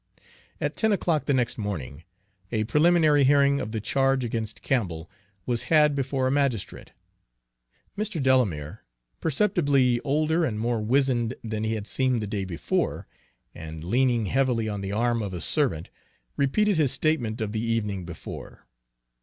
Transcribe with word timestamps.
At 0.59 0.75
ten 0.75 0.91
o'clock 0.91 1.25
the 1.25 1.33
next 1.35 1.59
morning, 1.59 2.05
a 2.51 2.63
preliminary 2.63 3.23
hearing 3.23 3.61
of 3.61 3.71
the 3.71 3.79
charge 3.79 4.23
against 4.23 4.63
Campbell 4.63 5.07
was 5.45 5.61
had 5.69 5.93
before 5.93 6.25
a 6.25 6.31
magistrate. 6.31 6.89
Mr. 7.95 8.19
Delamere, 8.19 8.83
perceptibly 9.19 9.99
older 9.99 10.43
and 10.43 10.59
more 10.59 10.81
wizened 10.81 11.35
than 11.43 11.63
he 11.63 11.75
had 11.75 11.85
seemed 11.85 12.19
the 12.19 12.25
day 12.25 12.45
before, 12.45 13.05
and 13.53 13.83
leaning 13.83 14.25
heavily 14.25 14.67
on 14.67 14.81
the 14.81 14.91
arm 14.91 15.21
of 15.21 15.35
a 15.35 15.39
servant, 15.39 15.91
repeated 16.35 16.77
his 16.77 16.91
statement 16.91 17.39
of 17.39 17.51
the 17.51 17.61
evening 17.61 18.03
before. 18.03 18.65